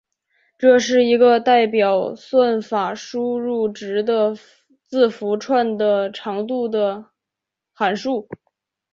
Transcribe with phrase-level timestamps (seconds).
[0.57, 4.35] 这是一个代表算法输入值的
[4.87, 7.11] 字符串的长度的
[7.71, 8.27] 函数。